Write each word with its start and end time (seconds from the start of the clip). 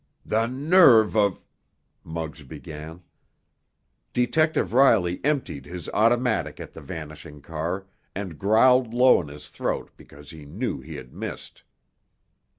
"The 0.25 0.47
nerve 0.47 1.15
of——" 1.15 1.43
Muggs 2.03 2.41
began. 2.41 3.03
Detective 4.13 4.73
Riley 4.73 5.21
emptied 5.23 5.67
his 5.67 5.89
automatic 5.89 6.59
at 6.59 6.73
the 6.73 6.81
vanishing 6.81 7.39
car, 7.39 7.85
and 8.15 8.39
growled 8.39 8.95
low 8.95 9.21
in 9.21 9.27
his 9.27 9.47
throat 9.49 9.91
because 9.97 10.31
he 10.31 10.43
knew 10.43 10.79
he 10.81 10.95
had 10.95 11.13
missed. 11.13 11.61